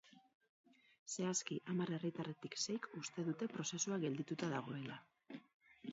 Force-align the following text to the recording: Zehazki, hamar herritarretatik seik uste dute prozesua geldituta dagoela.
Zehazki, 1.15 1.57
hamar 1.73 1.93
herritarretatik 1.97 2.57
seik 2.63 2.89
uste 3.03 3.27
dute 3.31 3.51
prozesua 3.55 4.03
geldituta 4.07 4.51
dagoela. 4.59 4.99